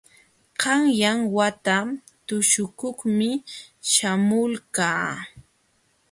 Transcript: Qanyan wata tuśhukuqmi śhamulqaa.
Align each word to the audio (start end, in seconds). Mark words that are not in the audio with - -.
Qanyan 0.61 1.19
wata 1.35 1.77
tuśhukuqmi 2.27 3.29
śhamulqaa. 3.91 5.11